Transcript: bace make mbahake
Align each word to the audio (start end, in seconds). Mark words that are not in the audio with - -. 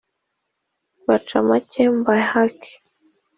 bace 1.05 1.35
make 1.49 1.73
mbahake 1.97 2.69